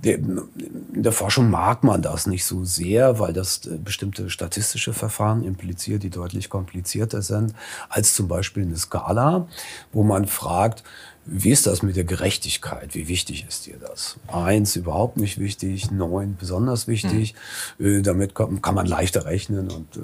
in 0.02 1.04
der 1.04 1.12
Forschung 1.12 1.50
mag 1.50 1.84
man 1.84 2.02
das 2.02 2.28
nicht 2.28 2.46
so 2.46 2.64
sehr, 2.64 3.20
weil 3.20 3.34
das 3.34 3.62
bestimmte 3.84 4.30
statistische 4.30 4.94
Verfahren 4.94 5.44
impliziert, 5.44 6.04
die 6.04 6.10
deutlich 6.10 6.50
komplizierter 6.50 7.22
sind 7.22 7.54
als 7.90 8.05
als 8.06 8.14
zum 8.14 8.28
Beispiel 8.28 8.64
eine 8.64 8.78
Skala, 8.78 9.48
wo 9.92 10.04
man 10.04 10.28
fragt, 10.28 10.84
wie 11.28 11.50
ist 11.50 11.66
das 11.66 11.82
mit 11.82 11.96
der 11.96 12.04
Gerechtigkeit? 12.04 12.94
Wie 12.94 13.08
wichtig 13.08 13.46
ist 13.48 13.66
dir 13.66 13.78
das? 13.78 14.18
Eins 14.28 14.76
überhaupt 14.76 15.18
nicht 15.18 15.40
wichtig, 15.40 15.90
neun 15.90 16.38
besonders 16.40 16.88
wichtig. 16.88 17.34
Mhm. 17.80 18.04
damit 18.04 18.36
kann, 18.36 18.62
kann, 18.62 18.76
man 18.76 18.86
leichter 18.86 19.26
rechnen 19.26 19.72
und 19.72 20.00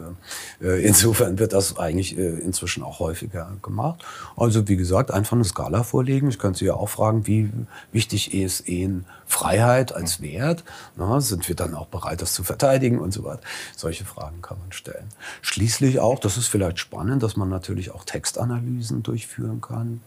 äh, 0.62 0.66
äh, 0.66 0.86
insofern 0.86 1.38
wird 1.38 1.54
das 1.54 1.78
eigentlich 1.78 2.18
äh, 2.18 2.40
inzwischen 2.40 2.82
auch 2.82 3.00
häufiger 3.00 3.56
gemacht. 3.62 4.04
Also 4.36 4.68
wie 4.68 4.78
gesagt, 4.78 5.12
einfach 5.12 5.34
eine 5.34 5.44
Skala 5.44 5.84
vorlegen. 5.84 6.30
Ich 6.30 6.40
könnte 6.40 6.60
Sie 6.60 6.66
ja 6.66 6.74
auch 6.74 6.90
fragen, 6.90 7.28
wie 7.28 7.51
wichtig 7.92 8.34
ist 8.34 8.68
Ihnen 8.68 9.06
Freiheit 9.32 9.96
als 9.96 10.20
mhm. 10.20 10.25
Wert? 10.25 10.63
Na, 10.96 11.22
sind 11.22 11.48
wir 11.48 11.56
dann 11.56 11.74
auch 11.74 11.88
bereit, 11.88 12.22
das 12.22 12.34
zu 12.34 12.44
verteidigen 12.44 13.00
und 13.00 13.13
so 13.13 13.24
weiter? 13.24 13.42
Solche 13.75 14.06
Fragen 14.06 14.42
kann 14.42 14.60
man 14.60 14.72
stellen. 14.72 15.08
Schließlich 15.42 16.00
auch, 16.00 16.20
das 16.20 16.38
ist 16.38 16.48
vielleicht 16.48 16.80
spannend, 16.80 17.24
dass 17.24 17.38
man 17.38 17.50
natürlich 17.50 17.92
auch 17.92 18.04
Textanalysen 18.04 19.04
durchführen 19.04 19.62
kann. 19.62 20.01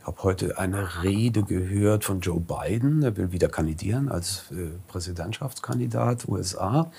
Ich 0.00 0.06
habe 0.06 0.22
heute 0.22 0.51
äh, 0.52 0.58
eine 0.58 1.02
Rede 1.02 1.42
gehört 1.42 2.04
von 2.04 2.20
Joe 2.20 2.40
Biden. 2.40 3.02
Er 3.02 3.16
will 3.16 3.32
wieder 3.32 3.48
kandidieren 3.48 4.08
als 4.08 4.44
äh, 4.50 4.70
Präsidentschaftskandidat 4.88 6.28
USA. 6.28 6.90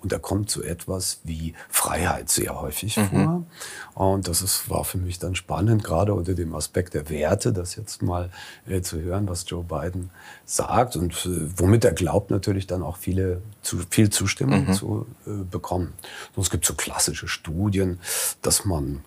Und 0.00 0.12
da 0.12 0.18
kommt 0.18 0.50
so 0.50 0.62
etwas 0.62 1.20
wie 1.24 1.54
Freiheit 1.70 2.28
sehr 2.28 2.60
häufig 2.60 2.96
mhm. 2.96 3.08
vor. 3.08 3.46
Und 3.94 4.28
das 4.28 4.42
ist, 4.42 4.68
war 4.68 4.84
für 4.84 4.98
mich 4.98 5.18
dann 5.18 5.34
spannend, 5.34 5.82
gerade 5.82 6.12
unter 6.12 6.34
dem 6.34 6.54
Aspekt 6.54 6.94
der 6.94 7.08
Werte, 7.08 7.52
das 7.52 7.76
jetzt 7.76 8.02
mal 8.02 8.30
äh, 8.66 8.82
zu 8.82 9.00
hören, 9.00 9.28
was 9.28 9.44
Joe 9.48 9.64
Biden 9.64 10.10
sagt 10.44 10.96
und 10.96 11.12
äh, 11.24 11.48
womit 11.56 11.84
er 11.84 11.92
glaubt, 11.92 12.30
natürlich 12.30 12.66
dann 12.66 12.82
auch 12.82 12.98
viele, 12.98 13.40
zu, 13.62 13.78
viel 13.88 14.10
Zustimmung 14.10 14.66
mhm. 14.66 14.72
zu 14.74 15.06
äh, 15.26 15.30
bekommen. 15.50 15.94
Es 16.36 16.50
gibt 16.50 16.66
so 16.66 16.74
klassische 16.74 17.28
Studien, 17.28 17.98
dass 18.42 18.64
man 18.64 19.02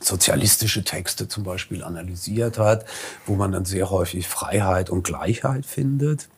sozialistische 0.00 0.84
Texte 0.84 1.28
zum 1.28 1.44
Beispiel 1.44 1.82
analysiert 1.82 2.58
hat, 2.58 2.84
wo 3.26 3.34
man 3.34 3.52
dann 3.52 3.64
sehr 3.64 3.90
häufig 3.90 4.28
Freiheit 4.28 4.90
und 4.90 5.04
Gleichheit 5.04 5.66
findet. 5.66 6.28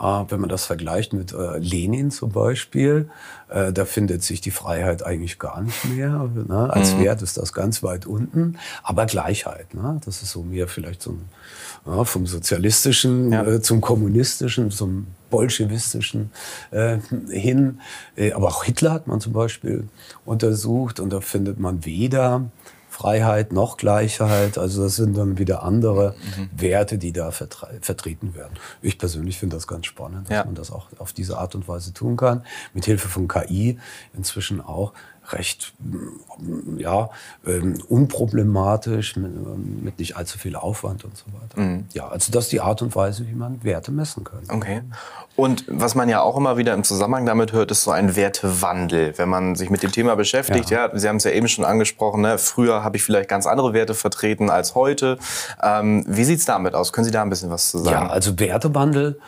Äh, 0.00 0.24
wenn 0.28 0.40
man 0.40 0.48
das 0.48 0.64
vergleicht 0.64 1.12
mit 1.12 1.32
äh, 1.32 1.58
Lenin 1.58 2.10
zum 2.10 2.32
Beispiel, 2.32 3.10
äh, 3.50 3.70
da 3.70 3.84
findet 3.84 4.22
sich 4.22 4.40
die 4.40 4.50
Freiheit 4.50 5.04
eigentlich 5.04 5.38
gar 5.38 5.60
nicht 5.60 5.84
mehr. 5.84 6.30
Ne? 6.34 6.72
Als 6.72 6.94
mhm. 6.94 7.00
Wert 7.04 7.22
ist 7.22 7.36
das 7.36 7.52
ganz 7.52 7.82
weit 7.82 8.06
unten. 8.06 8.58
Aber 8.82 9.04
Gleichheit, 9.04 9.74
ne? 9.74 10.00
das 10.04 10.22
ist 10.22 10.30
so 10.30 10.42
mehr 10.42 10.68
vielleicht 10.68 11.02
so 11.02 11.12
ein, 11.12 11.28
ja, 11.84 12.04
vom 12.04 12.26
sozialistischen 12.26 13.32
ja. 13.32 13.60
zum 13.60 13.80
kommunistischen, 13.80 14.70
zum 14.70 15.06
bolschewistischen 15.30 16.30
hin. 17.30 17.80
Aber 18.34 18.48
auch 18.48 18.64
Hitler 18.64 18.92
hat 18.92 19.06
man 19.06 19.20
zum 19.20 19.32
Beispiel 19.32 19.88
untersucht 20.24 20.98
und 20.98 21.10
da 21.10 21.20
findet 21.20 21.60
man 21.60 21.84
weder 21.84 22.50
Freiheit 23.00 23.50
noch 23.50 23.78
Gleichheit. 23.78 24.58
Also 24.58 24.82
das 24.82 24.96
sind 24.96 25.16
dann 25.16 25.38
wieder 25.38 25.62
andere 25.62 26.14
mhm. 26.36 26.50
Werte, 26.52 26.98
die 26.98 27.12
da 27.12 27.30
vertreten 27.30 28.34
werden. 28.34 28.52
Ich 28.82 28.98
persönlich 28.98 29.38
finde 29.38 29.56
das 29.56 29.66
ganz 29.66 29.86
spannend, 29.86 30.28
dass 30.28 30.36
ja. 30.36 30.44
man 30.44 30.54
das 30.54 30.70
auch 30.70 30.88
auf 30.98 31.14
diese 31.14 31.38
Art 31.38 31.54
und 31.54 31.66
Weise 31.66 31.94
tun 31.94 32.18
kann. 32.18 32.44
Mit 32.74 32.84
Hilfe 32.84 33.08
von 33.08 33.26
KI 33.26 33.78
inzwischen 34.12 34.60
auch 34.60 34.92
recht 35.28 35.74
ja, 36.76 37.10
ähm, 37.46 37.78
unproblematisch, 37.88 39.16
mit, 39.16 39.82
mit, 39.82 39.98
nicht 39.98 40.16
allzu 40.16 40.38
viel 40.38 40.56
Aufwand 40.56 41.04
und 41.04 41.16
so 41.16 41.26
weiter. 41.26 41.60
Mhm. 41.60 41.84
Ja, 41.92 42.08
also 42.08 42.32
das 42.32 42.44
ist 42.44 42.52
die 42.52 42.60
Art 42.60 42.82
und 42.82 42.94
Weise, 42.96 43.26
wie 43.28 43.34
man 43.34 43.62
Werte 43.62 43.92
messen 43.92 44.24
kann. 44.24 44.40
Okay. 44.48 44.82
Und 45.36 45.64
was 45.68 45.94
man 45.94 46.08
ja 46.08 46.20
auch 46.20 46.36
immer 46.36 46.56
wieder 46.56 46.74
im 46.74 46.84
Zusammenhang 46.84 47.26
damit 47.26 47.52
hört, 47.52 47.70
ist 47.70 47.82
so 47.82 47.90
ein 47.90 48.16
Wertewandel. 48.16 49.14
Wenn 49.16 49.28
man 49.28 49.54
sich 49.54 49.70
mit 49.70 49.82
dem 49.82 49.92
Thema 49.92 50.14
beschäftigt, 50.16 50.70
ja, 50.70 50.86
ja 50.86 50.98
Sie 50.98 51.08
haben 51.08 51.16
es 51.16 51.24
ja 51.24 51.30
eben 51.30 51.48
schon 51.48 51.64
angesprochen, 51.64 52.22
ne? 52.22 52.38
früher 52.38 52.82
habe 52.82 52.96
ich 52.96 53.02
vielleicht 53.02 53.28
ganz 53.28 53.46
andere 53.46 53.72
Werte 53.72 53.94
vertreten 53.94 54.50
als 54.50 54.74
heute. 54.74 55.18
Ähm, 55.62 56.04
wie 56.06 56.24
sieht 56.24 56.40
es 56.40 56.44
damit 56.44 56.74
aus? 56.74 56.92
Können 56.92 57.04
Sie 57.04 57.10
da 57.10 57.22
ein 57.22 57.30
bisschen 57.30 57.50
was 57.50 57.70
zu 57.70 57.78
sagen? 57.78 58.06
Ja, 58.06 58.10
also 58.10 58.38
Wertewandel 58.38 59.18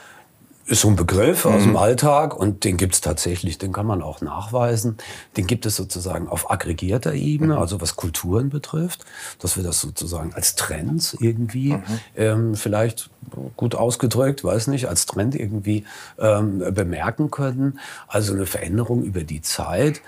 ist 0.66 0.82
so 0.82 0.88
ein 0.88 0.96
Begriff 0.96 1.44
aus 1.44 1.62
dem 1.62 1.70
mhm. 1.70 1.76
Alltag 1.76 2.36
und 2.36 2.64
den 2.64 2.76
gibt 2.76 2.94
es 2.94 3.00
tatsächlich, 3.00 3.58
den 3.58 3.72
kann 3.72 3.86
man 3.86 4.00
auch 4.00 4.20
nachweisen. 4.20 4.96
Den 5.36 5.46
gibt 5.46 5.66
es 5.66 5.76
sozusagen 5.76 6.28
auf 6.28 6.50
aggregierter 6.50 7.14
Ebene, 7.14 7.54
mhm. 7.54 7.60
also 7.60 7.80
was 7.80 7.96
Kulturen 7.96 8.48
betrifft, 8.48 9.04
dass 9.40 9.56
wir 9.56 9.64
das 9.64 9.80
sozusagen 9.80 10.32
als 10.34 10.54
Trends 10.54 11.16
irgendwie 11.18 11.74
mhm. 11.74 11.84
ähm, 12.16 12.54
vielleicht 12.54 13.10
gut 13.56 13.74
ausgedrückt, 13.74 14.44
weiß 14.44 14.68
nicht, 14.68 14.88
als 14.88 15.06
Trend 15.06 15.34
irgendwie 15.34 15.84
ähm, 16.18 16.58
bemerken 16.72 17.30
können. 17.30 17.80
Also 18.06 18.32
eine 18.32 18.46
Veränderung 18.46 19.02
über 19.02 19.24
die 19.24 19.42
Zeit. 19.42 20.00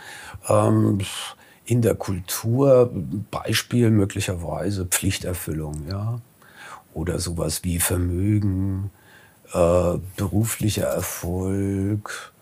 Ähm, 0.48 0.98
in 1.66 1.80
der 1.80 1.94
Kultur, 1.94 2.90
Beispiel 3.30 3.90
möglicherweise 3.90 4.84
Pflichterfüllung, 4.84 5.86
ja. 5.88 6.20
Oder 6.92 7.18
sowas 7.18 7.64
wie 7.64 7.80
Vermögen, 7.80 8.90
äh, 9.52 9.98
beruflicher 10.16 10.86
Erfolg, 10.86 12.32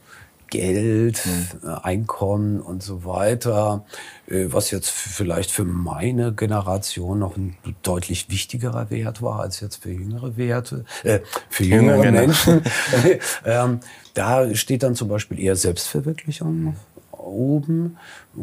Geld, 0.53 1.25
mhm. 1.25 1.71
Einkommen 1.83 2.61
und 2.61 2.83
so 2.83 3.07
weiter, 3.07 3.87
äh, 4.29 4.49
was 4.49 4.71
jetzt 4.71 4.91
vielleicht 4.91 5.51
für 5.51 5.65
meine 5.65 6.35
Generation 6.35 7.21
noch 7.21 7.39
ein 7.39 7.57
deutlich 7.83 8.29
wichtigerer 8.29 8.91
Wert 8.91 9.23
war 9.23 9.41
als 9.41 9.61
jetzt 9.61 9.83
für 9.83 9.91
jüngere 9.91 10.37
Werte, 10.37 10.85
äh, 11.05 11.21
für 11.49 11.65
jüngere 11.65 12.03
genau. 12.03 12.21
Menschen. 12.21 12.63
ähm, 13.47 13.81
da 14.13 14.55
steht 14.55 14.83
dann 14.83 14.95
zum 14.95 15.09
Beispiel 15.09 15.41
eher 15.41 15.57
Selbstverwirklichung 15.57 16.77
oben, 17.13 17.97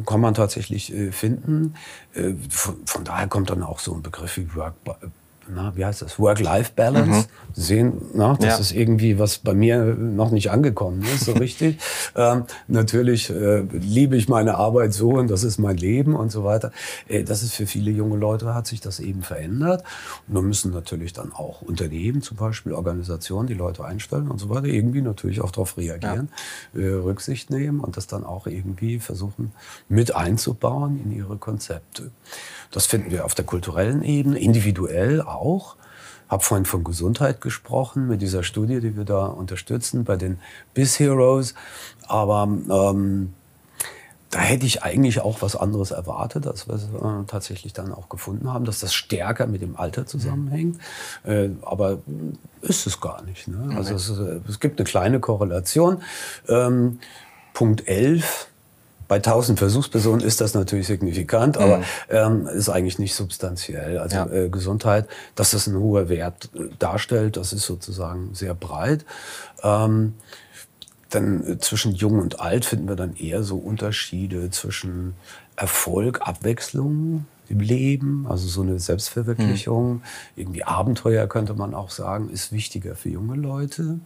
kann 0.07 0.19
man 0.19 0.33
tatsächlich 0.33 0.91
äh, 0.91 1.11
finden. 1.11 1.75
Von, 2.49 2.77
von, 2.85 3.03
daher 3.03 3.27
kommt 3.27 3.51
dann 3.51 3.61
auch 3.61 3.77
so 3.77 3.93
ein 3.93 4.01
Begriff 4.01 4.37
wie 4.37 4.55
Work, 4.55 4.73
na, 5.53 5.75
wie 5.75 5.85
heißt 5.85 6.01
das, 6.01 6.19
Work-Life-Balance. 6.19 7.21
Mhm. 7.21 7.25
Sehen, 7.53 7.93
na, 8.13 8.35
das 8.35 8.45
ja. 8.45 8.57
ist 8.57 8.71
irgendwie, 8.71 9.19
was 9.19 9.39
bei 9.39 9.53
mir 9.53 9.83
noch 9.83 10.31
nicht 10.31 10.51
angekommen 10.51 11.03
ist, 11.03 11.25
so 11.25 11.33
richtig. 11.33 11.79
ähm, 12.15 12.43
natürlich 12.67 13.29
äh, 13.29 13.61
liebe 13.71 14.15
ich 14.15 14.29
meine 14.29 14.55
Arbeit 14.55 14.93
so 14.93 15.11
und 15.11 15.29
das 15.29 15.43
ist 15.43 15.57
mein 15.57 15.77
Leben 15.77 16.15
und 16.15 16.31
so 16.31 16.43
weiter. 16.43 16.71
Äh, 17.07 17.23
das 17.23 17.43
ist 17.43 17.55
für 17.55 17.65
viele 17.65 17.91
junge 17.91 18.17
Leute, 18.17 18.53
hat 18.53 18.67
sich 18.67 18.81
das 18.81 18.99
eben 18.99 19.23
verändert. 19.23 19.83
Und 20.27 20.35
da 20.35 20.41
müssen 20.41 20.71
natürlich 20.71 21.13
dann 21.13 21.31
auch 21.33 21.61
Unternehmen, 21.61 22.21
zum 22.21 22.37
Beispiel 22.37 22.73
Organisationen, 22.73 23.47
die 23.47 23.55
Leute 23.55 23.83
einstellen 23.83 24.29
und 24.29 24.37
so 24.37 24.49
weiter, 24.49 24.67
irgendwie 24.67 25.01
natürlich 25.01 25.41
auch 25.41 25.51
darauf 25.51 25.77
reagieren, 25.77 26.29
ja. 26.73 26.81
äh, 26.81 26.93
Rücksicht 26.93 27.49
nehmen 27.49 27.79
und 27.79 27.97
das 27.97 28.07
dann 28.07 28.23
auch 28.23 28.45
irgendwie 28.45 28.99
versuchen 28.99 29.51
mit 29.87 30.15
einzubauen 30.15 31.01
in 31.03 31.11
ihre 31.11 31.37
Konzepte. 31.37 32.11
Das 32.71 32.85
finden 32.85 33.09
wir 33.09 33.25
auf 33.25 33.33
der 33.33 33.45
kulturellen 33.45 34.03
Ebene, 34.03 34.37
individuell 34.37 35.21
auch. 35.21 35.38
Habe 36.27 36.43
vorhin 36.43 36.65
von 36.65 36.84
Gesundheit 36.84 37.41
gesprochen 37.41 38.08
mit 38.08 38.22
dieser 38.22 38.43
Studie, 38.43 38.79
die 38.81 38.96
wir 38.96 39.05
da 39.05 39.25
unterstützen 39.25 40.03
bei 40.03 40.15
den 40.15 40.39
Biz 40.75 41.00
Heroes. 41.00 41.55
Aber 42.08 42.43
ähm, 42.43 43.34
da 44.29 44.39
hätte 44.39 44.65
ich 44.65 44.84
eigentlich 44.84 45.22
auch 45.22 45.41
was 45.41 45.55
anderes 45.55 45.89
erwartet, 45.89 46.46
als 46.46 46.67
wir 46.67 46.75
äh, 46.75 47.25
tatsächlich 47.25 47.74
dann 47.74 47.91
auch 47.91 48.10
gefunden 48.10 48.53
haben, 48.53 48.63
dass 48.63 48.79
das 48.79 48.93
stärker 48.93 49.48
mit 49.48 49.62
dem 49.62 49.75
Alter 49.75 50.05
zusammenhängt. 50.05 50.79
Äh, 51.24 51.50
aber 51.63 52.00
ist 52.62 52.86
es 52.86 53.01
gar 53.01 53.24
nicht. 53.24 53.48
Ne? 53.48 53.75
Also 53.75 53.96
es, 53.96 54.10
es, 54.10 54.60
gibt 54.60 54.79
eine 54.79 54.86
kleine 54.86 55.19
Korrelation. 55.19 56.03
Ähm, 56.48 57.00
Punkt 57.53 57.88
11 57.88 58.48
bei 59.09 59.15
1000 59.15 59.57
Versuchspersonen 59.57 60.21
ist 60.21 60.39
das 60.39 60.53
natürlich 60.53 60.87
signifikant, 60.87 61.57
aber 61.57 61.79
mhm. 61.79 61.83
ähm, 62.09 62.47
ist 62.47 62.69
eigentlich 62.69 62.99
nicht 62.99 63.15
substanziell. 63.15 63.97
Also 63.97 64.15
ja. 64.15 64.27
äh, 64.27 64.49
Gesundheit, 64.49 65.09
dass 65.35 65.51
das 65.51 65.65
ein 65.67 65.75
hoher 65.75 66.09
Wert 66.09 66.49
äh, 66.55 66.69
darstellt, 66.77 67.35
das 67.35 67.51
ist 67.51 67.65
sozusagen 67.65 68.29
sehr 68.33 68.53
breit. 68.53 69.05
Ähm, 69.63 70.13
dann 71.09 71.43
äh, 71.45 71.57
zwischen 71.57 71.93
Jung 71.95 72.19
und 72.19 72.39
Alt 72.39 72.65
finden 72.65 72.87
wir 72.87 72.95
dann 72.95 73.15
eher 73.15 73.41
so 73.41 73.57
Unterschiede 73.57 74.51
zwischen 74.51 75.15
Erfolg, 75.55 76.21
Abwechslung 76.21 77.25
im 77.49 77.61
Leben, 77.61 78.27
also 78.29 78.47
so 78.47 78.61
eine 78.61 78.79
Selbstverwirklichung, 78.79 79.93
mhm. 79.93 80.01
irgendwie 80.35 80.63
Abenteuer 80.63 81.25
könnte 81.25 81.55
man 81.55 81.73
auch 81.73 81.89
sagen, 81.89 82.29
ist 82.29 82.51
wichtiger 82.51 82.93
für 82.93 83.09
junge 83.09 83.35
Leute 83.35 83.99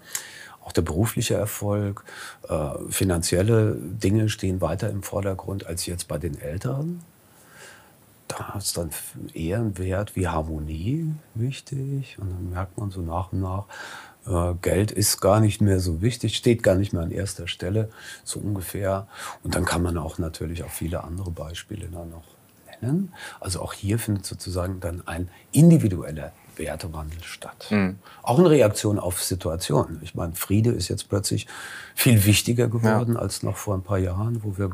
auch 0.63 0.71
der 0.71 0.81
berufliche 0.81 1.35
Erfolg, 1.35 2.03
äh, 2.47 2.69
finanzielle 2.89 3.75
Dinge 3.75 4.29
stehen 4.29 4.61
weiter 4.61 4.89
im 4.89 5.03
Vordergrund 5.03 5.65
als 5.65 5.85
jetzt 5.85 6.07
bei 6.07 6.17
den 6.17 6.39
Eltern. 6.39 7.01
Da 8.27 8.55
ist 8.57 8.77
dann 8.77 8.89
eher 9.33 9.59
ein 9.59 9.77
Wert 9.77 10.15
wie 10.15 10.27
Harmonie 10.27 11.13
wichtig. 11.35 12.17
Und 12.19 12.31
dann 12.31 12.49
merkt 12.49 12.77
man 12.77 12.89
so 12.89 13.01
nach 13.01 13.31
und 13.31 13.41
nach, 13.41 13.65
äh, 14.25 14.55
Geld 14.61 14.91
ist 14.91 15.19
gar 15.19 15.39
nicht 15.39 15.61
mehr 15.61 15.79
so 15.79 16.01
wichtig, 16.01 16.37
steht 16.37 16.63
gar 16.63 16.75
nicht 16.75 16.93
mehr 16.93 17.03
an 17.03 17.11
erster 17.11 17.47
Stelle, 17.47 17.89
so 18.23 18.39
ungefähr. 18.39 19.07
Und 19.43 19.55
dann 19.55 19.65
kann 19.65 19.83
man 19.83 19.97
auch 19.97 20.17
natürlich 20.17 20.63
auch 20.63 20.71
viele 20.71 21.03
andere 21.03 21.31
Beispiele 21.31 21.87
dann 21.87 22.09
noch 22.09 22.23
nennen. 22.81 23.13
Also 23.39 23.61
auch 23.61 23.73
hier 23.73 23.99
findet 23.99 24.25
sozusagen 24.25 24.79
dann 24.79 25.05
ein 25.05 25.29
individueller 25.51 26.31
Wertewandel 26.57 27.23
statt. 27.23 27.67
Mhm. 27.69 27.97
Auch 28.21 28.39
in 28.39 28.45
Reaktion 28.45 28.99
auf 28.99 29.21
Situationen. 29.21 29.99
Ich 30.03 30.15
meine, 30.15 30.33
Friede 30.33 30.71
ist 30.71 30.87
jetzt 30.87 31.09
plötzlich 31.09 31.47
viel 31.95 32.25
wichtiger 32.25 32.67
geworden 32.67 33.15
ja. 33.15 33.19
als 33.19 33.43
noch 33.43 33.57
vor 33.57 33.75
ein 33.75 33.81
paar 33.81 33.99
Jahren, 33.99 34.41
wo 34.43 34.57
wir, 34.57 34.71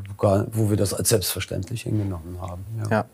wo 0.52 0.70
wir 0.70 0.76
das 0.76 0.94
als 0.94 1.08
selbstverständlich 1.08 1.82
hingenommen 1.82 2.38
haben. 2.40 2.64
Ja. 2.82 2.90
ja. 2.90 3.04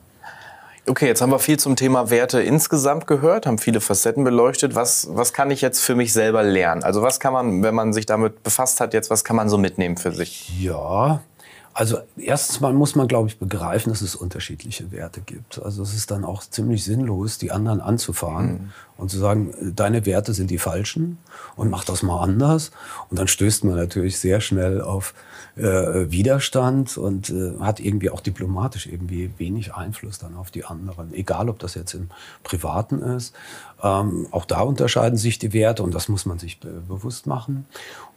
Okay, 0.88 1.06
jetzt 1.08 1.20
haben 1.20 1.30
wir 1.30 1.40
viel 1.40 1.58
zum 1.58 1.74
Thema 1.74 2.10
Werte 2.10 2.40
insgesamt 2.40 3.08
gehört, 3.08 3.44
haben 3.46 3.58
viele 3.58 3.80
Facetten 3.80 4.22
beleuchtet. 4.22 4.76
Was, 4.76 5.08
was 5.10 5.32
kann 5.32 5.50
ich 5.50 5.60
jetzt 5.60 5.80
für 5.80 5.96
mich 5.96 6.12
selber 6.12 6.44
lernen? 6.44 6.84
Also 6.84 7.02
was 7.02 7.18
kann 7.18 7.32
man, 7.32 7.64
wenn 7.64 7.74
man 7.74 7.92
sich 7.92 8.06
damit 8.06 8.44
befasst 8.44 8.78
hat, 8.80 8.94
jetzt 8.94 9.10
was 9.10 9.24
kann 9.24 9.34
man 9.34 9.48
so 9.48 9.58
mitnehmen 9.58 9.96
für 9.96 10.12
sich? 10.12 10.48
Ja, 10.60 11.22
Also 11.78 11.98
erstens 12.16 12.60
mal 12.60 12.72
muss 12.72 12.94
man, 12.94 13.06
glaube 13.06 13.28
ich, 13.28 13.38
begreifen, 13.38 13.90
dass 13.90 14.00
es 14.00 14.16
unterschiedliche 14.16 14.92
Werte 14.92 15.20
gibt. 15.20 15.60
Also 15.62 15.82
es 15.82 15.92
ist 15.92 16.10
dann 16.10 16.24
auch 16.24 16.42
ziemlich 16.42 16.82
sinnlos, 16.82 17.36
die 17.36 17.52
anderen 17.52 17.82
anzufahren 17.82 18.46
mhm. 18.46 18.72
Und 18.96 19.10
zu 19.10 19.18
sagen, 19.18 19.54
deine 19.74 20.06
Werte 20.06 20.32
sind 20.34 20.50
die 20.50 20.58
falschen 20.58 21.18
und 21.54 21.70
mach 21.70 21.84
das 21.84 22.02
mal 22.02 22.22
anders. 22.22 22.70
Und 23.10 23.18
dann 23.18 23.28
stößt 23.28 23.64
man 23.64 23.76
natürlich 23.76 24.18
sehr 24.18 24.40
schnell 24.40 24.80
auf 24.80 25.14
äh, 25.56 26.10
Widerstand 26.10 26.98
und 26.98 27.30
äh, 27.30 27.58
hat 27.60 27.80
irgendwie 27.80 28.10
auch 28.10 28.20
diplomatisch 28.20 28.86
irgendwie 28.86 29.30
wenig 29.38 29.74
Einfluss 29.74 30.18
dann 30.18 30.36
auf 30.36 30.50
die 30.50 30.64
anderen. 30.64 31.14
Egal, 31.14 31.48
ob 31.48 31.58
das 31.58 31.74
jetzt 31.74 31.94
im 31.94 32.10
Privaten 32.42 33.00
ist. 33.00 33.34
Ähm, 33.82 34.26
auch 34.30 34.46
da 34.46 34.60
unterscheiden 34.60 35.18
sich 35.18 35.38
die 35.38 35.52
Werte 35.52 35.82
und 35.82 35.94
das 35.94 36.08
muss 36.08 36.24
man 36.24 36.38
sich 36.38 36.60
be 36.60 36.82
bewusst 36.88 37.26
machen 37.26 37.66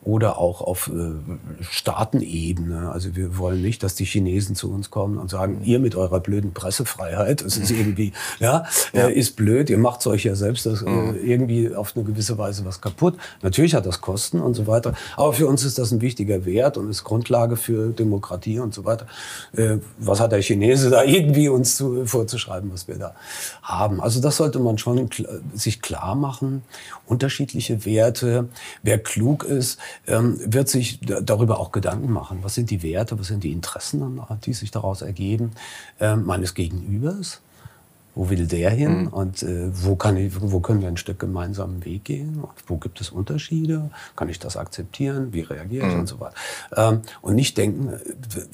oder 0.01 0.37
auch 0.37 0.61
auf 0.61 0.87
äh, 0.87 1.63
Staatenebene. 1.63 2.91
Also 2.91 3.15
wir 3.15 3.37
wollen 3.37 3.61
nicht, 3.61 3.83
dass 3.83 3.95
die 3.95 4.05
Chinesen 4.05 4.55
zu 4.55 4.71
uns 4.71 4.89
kommen 4.89 5.17
und 5.17 5.29
sagen, 5.29 5.61
ihr 5.63 5.79
mit 5.79 5.95
eurer 5.95 6.21
blöden 6.21 6.53
Pressefreiheit, 6.53 7.41
das 7.43 7.57
ist 7.57 7.71
irgendwie, 7.71 8.13
ja, 8.39 8.65
ja. 8.93 9.07
Äh, 9.07 9.13
ist 9.13 9.35
blöd, 9.35 9.69
ihr 9.69 9.77
macht 9.77 10.05
euch 10.07 10.23
ja 10.23 10.35
selbst 10.35 10.65
das, 10.71 10.81
äh, 10.81 10.89
mhm. 10.89 11.15
irgendwie 11.23 11.75
auf 11.75 11.95
eine 11.95 12.05
gewisse 12.05 12.37
Weise 12.37 12.65
was 12.65 12.81
kaputt. 12.81 13.15
Natürlich 13.41 13.75
hat 13.75 13.85
das 13.85 14.01
Kosten 14.01 14.39
und 14.39 14.53
so 14.53 14.67
weiter, 14.67 14.93
aber 15.15 15.33
für 15.33 15.47
uns 15.47 15.63
ist 15.63 15.77
das 15.77 15.91
ein 15.91 16.01
wichtiger 16.01 16.45
Wert 16.45 16.77
und 16.77 16.89
ist 16.89 17.03
Grundlage 17.03 17.57
für 17.57 17.89
Demokratie 17.89 18.59
und 18.59 18.73
so 18.73 18.85
weiter. 18.85 19.07
Äh, 19.55 19.77
was 19.97 20.19
hat 20.19 20.31
der 20.31 20.41
Chinese 20.41 20.89
da 20.89 21.03
irgendwie 21.03 21.49
uns 21.49 21.77
zu, 21.77 22.05
vorzuschreiben, 22.05 22.71
was 22.71 22.87
wir 22.87 22.97
da 22.97 23.15
haben? 23.63 24.01
Also 24.01 24.21
das 24.21 24.37
sollte 24.37 24.59
man 24.59 24.77
schon 24.77 25.09
kl 25.09 25.41
sich 25.53 25.81
klar 25.81 26.15
machen. 26.15 26.63
Unterschiedliche 27.05 27.85
Werte. 27.85 28.49
Wer 28.83 28.99
klug 28.99 29.43
ist, 29.43 29.79
ähm, 30.07 30.39
wird 30.45 30.69
sich 30.69 30.99
darüber 31.01 31.59
auch 31.59 31.71
Gedanken 31.71 32.11
machen. 32.11 32.39
Was 32.41 32.55
sind 32.55 32.69
die 32.69 32.83
Werte, 32.83 33.19
was 33.19 33.27
sind 33.27 33.43
die 33.43 33.51
Interessen, 33.51 34.21
die 34.45 34.53
sich 34.53 34.71
daraus 34.71 35.01
ergeben, 35.01 35.51
ähm, 35.99 36.25
meines 36.25 36.53
Gegenübers? 36.53 37.41
Wo 38.19 38.29
will 38.29 38.47
der 38.47 38.69
hin? 38.71 39.03
Mhm. 39.03 39.07
Und 39.07 39.43
äh, 39.43 39.69
wo, 39.71 39.95
kann 39.95 40.17
ich, 40.17 40.33
wo 40.41 40.59
können 40.59 40.81
wir 40.81 40.89
ein 40.89 40.97
Stück 40.97 41.19
gemeinsamen 41.19 41.85
Weg 41.85 42.03
gehen? 42.03 42.43
Wo 42.67 42.75
gibt 42.75 42.99
es 42.99 43.11
Unterschiede? 43.11 43.91
Kann 44.17 44.27
ich 44.27 44.39
das 44.39 44.57
akzeptieren? 44.57 45.31
Wie 45.31 45.39
reagiere 45.39 45.87
ich? 45.87 45.93
Mhm. 45.93 45.99
Und 46.01 46.07
so 46.07 46.19
weiter. 46.19 46.35
Ähm, 46.75 47.01
und 47.21 47.35
nicht 47.35 47.57
denken, 47.57 47.97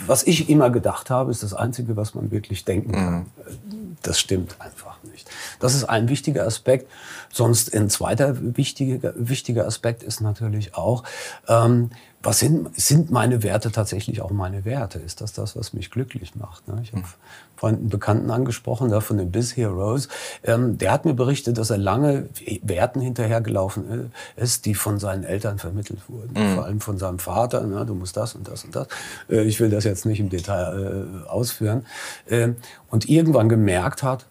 was 0.05 0.21
ich 0.21 0.51
immer 0.51 0.69
gedacht 0.69 1.09
habe, 1.09 1.31
ist 1.31 1.41
das 1.41 1.55
Einzige, 1.55 1.95
was 1.95 2.13
man 2.13 2.29
wirklich 2.29 2.63
denken 2.63 2.91
kann. 2.91 3.13
Mhm. 3.15 3.97
Das 4.03 4.19
stimmt 4.19 4.55
einfach 4.59 4.97
nicht. 5.11 5.27
Das 5.59 5.73
ist 5.73 5.85
ein 5.85 6.09
wichtiger 6.09 6.45
Aspekt. 6.45 6.87
Sonst 7.33 7.73
ein 7.73 7.89
zweiter 7.89 8.35
wichtiger, 8.55 9.13
wichtiger 9.15 9.65
Aspekt 9.65 10.03
ist 10.03 10.21
natürlich 10.21 10.75
auch, 10.75 11.03
ähm, 11.47 11.89
was 12.25 12.39
sind, 12.39 12.75
sind 12.75 13.11
meine 13.11 13.43
Werte 13.43 13.71
tatsächlich 13.71 14.21
auch 14.21 14.31
meine 14.31 14.65
Werte? 14.65 14.99
Ist 14.99 15.21
das 15.21 15.33
das, 15.33 15.55
was 15.55 15.73
mich 15.73 15.91
glücklich 15.91 16.35
macht? 16.35 16.67
Ne? 16.67 16.79
Ich 16.81 16.91
habe 16.91 17.03
hm. 17.03 17.09
vorhin 17.55 17.79
einen 17.79 17.89
Bekannten 17.89 18.31
angesprochen, 18.31 18.89
da 18.89 18.99
von 18.99 19.17
den 19.17 19.31
Biz 19.31 19.55
Heroes. 19.55 20.07
Ähm, 20.43 20.77
der 20.77 20.91
hat 20.91 21.05
mir 21.05 21.13
berichtet, 21.13 21.57
dass 21.57 21.69
er 21.69 21.77
lange 21.77 22.27
Werten 22.63 22.99
hinterhergelaufen 22.99 24.11
ist, 24.35 24.65
die 24.65 24.73
von 24.73 24.99
seinen 24.99 25.23
Eltern 25.23 25.59
vermittelt 25.59 25.99
wurden. 26.07 26.33
Mhm. 26.33 26.55
Vor 26.55 26.65
allem 26.65 26.81
von 26.81 26.97
seinem 26.97 27.19
Vater. 27.19 27.61
Ne? 27.61 27.85
Du 27.85 27.93
musst 27.93 28.17
das 28.17 28.33
und 28.33 28.47
das 28.47 28.65
und 28.65 28.75
das. 28.75 28.87
Äh, 29.29 29.43
ich 29.43 29.59
will 29.59 29.69
das 29.69 29.83
jetzt 29.83 30.05
nicht 30.05 30.19
im 30.19 30.29
Detail 30.29 31.25
äh, 31.25 31.29
ausführen. 31.29 31.85
Äh, 32.27 32.49
und 32.89 33.07
irgendwann 33.07 33.49
gemerkt 33.49 34.01
hat, 34.01 34.25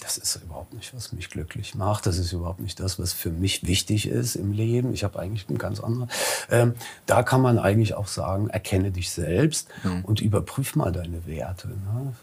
das 0.00 0.18
ist 0.18 0.36
überhaupt 0.42 0.74
nicht, 0.74 0.94
was 0.94 1.12
mich 1.12 1.30
glücklich 1.30 1.74
macht. 1.74 2.06
Das 2.06 2.18
ist 2.18 2.32
überhaupt 2.32 2.60
nicht 2.60 2.80
das, 2.80 2.98
was 2.98 3.12
für 3.12 3.30
mich 3.30 3.66
wichtig 3.66 4.08
ist 4.08 4.34
im 4.34 4.52
Leben. 4.52 4.92
Ich 4.94 5.04
habe 5.04 5.18
eigentlich 5.18 5.48
einen 5.48 5.58
ganz 5.58 5.80
anderen. 5.80 6.10
Ähm, 6.50 6.74
da 7.06 7.22
kann 7.22 7.40
man 7.40 7.58
eigentlich 7.58 7.94
auch 7.94 8.08
sagen, 8.08 8.48
erkenne 8.48 8.90
dich 8.90 9.10
selbst 9.10 9.68
mhm. 9.84 10.04
und 10.04 10.20
überprüf 10.20 10.74
mal 10.76 10.92
deine 10.92 11.26
Werte. 11.26 11.68
Ne? 11.68 12.14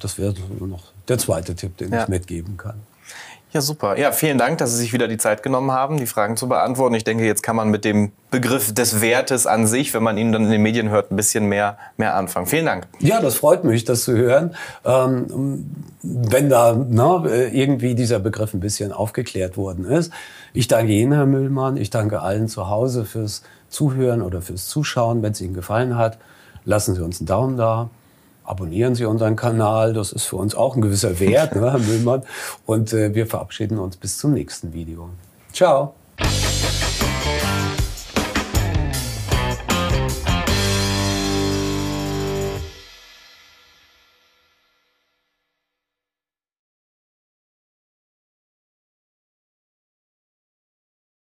Das 0.00 0.18
wäre 0.18 0.34
noch 0.60 0.92
der 1.08 1.18
zweite 1.18 1.54
Tipp, 1.54 1.76
den 1.76 1.92
ja. 1.92 2.02
ich 2.02 2.08
mitgeben 2.08 2.56
kann. 2.56 2.80
Ja, 3.54 3.60
super. 3.60 3.96
Ja, 3.96 4.10
vielen 4.10 4.36
Dank, 4.36 4.58
dass 4.58 4.72
Sie 4.72 4.78
sich 4.78 4.92
wieder 4.92 5.06
die 5.06 5.16
Zeit 5.16 5.44
genommen 5.44 5.70
haben, 5.70 5.96
die 5.96 6.06
Fragen 6.06 6.36
zu 6.36 6.48
beantworten. 6.48 6.96
Ich 6.96 7.04
denke, 7.04 7.24
jetzt 7.24 7.44
kann 7.44 7.54
man 7.54 7.70
mit 7.70 7.84
dem 7.84 8.10
Begriff 8.32 8.74
des 8.74 9.00
Wertes 9.00 9.46
an 9.46 9.68
sich, 9.68 9.94
wenn 9.94 10.02
man 10.02 10.18
ihn 10.18 10.32
dann 10.32 10.46
in 10.46 10.50
den 10.50 10.60
Medien 10.60 10.90
hört, 10.90 11.12
ein 11.12 11.16
bisschen 11.16 11.46
mehr, 11.46 11.78
mehr 11.96 12.16
anfangen. 12.16 12.46
Vielen 12.46 12.66
Dank. 12.66 12.88
Ja, 12.98 13.20
das 13.20 13.36
freut 13.36 13.62
mich, 13.62 13.84
das 13.84 14.02
zu 14.02 14.16
hören. 14.16 14.56
Ähm, 14.84 15.70
wenn 16.02 16.50
da 16.50 16.76
na, 16.76 17.24
irgendwie 17.26 17.94
dieser 17.94 18.18
Begriff 18.18 18.54
ein 18.54 18.60
bisschen 18.60 18.90
aufgeklärt 18.90 19.56
worden 19.56 19.84
ist. 19.84 20.12
Ich 20.52 20.66
danke 20.66 20.90
Ihnen, 20.90 21.12
Herr 21.12 21.26
Müllmann. 21.26 21.76
Ich 21.76 21.90
danke 21.90 22.22
allen 22.22 22.48
zu 22.48 22.68
Hause 22.68 23.04
fürs 23.04 23.44
Zuhören 23.68 24.20
oder 24.20 24.42
fürs 24.42 24.66
Zuschauen. 24.66 25.22
Wenn 25.22 25.30
es 25.30 25.40
Ihnen 25.40 25.54
gefallen 25.54 25.96
hat, 25.96 26.18
lassen 26.64 26.96
Sie 26.96 27.04
uns 27.04 27.20
einen 27.20 27.26
Daumen 27.26 27.56
da 27.56 27.88
abonnieren 28.44 28.94
Sie 28.94 29.04
unseren 29.04 29.36
Kanal. 29.36 29.92
Das 29.92 30.12
ist 30.12 30.24
für 30.24 30.36
uns 30.36 30.54
auch 30.54 30.76
ein 30.76 30.82
gewisser 30.82 31.18
Wert, 31.20 31.54
ne, 31.56 31.72
Herr 31.72 31.78
Müllmann. 31.78 32.22
Und 32.66 32.92
äh, 32.92 33.14
wir 33.14 33.26
verabschieden 33.26 33.78
uns 33.78 33.96
bis 33.96 34.18
zum 34.18 34.32
nächsten 34.32 34.72
Video. 34.72 35.08
Ciao. 35.52 35.94